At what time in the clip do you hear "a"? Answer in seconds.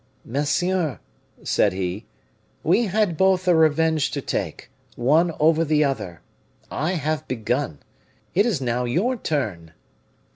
3.47-3.53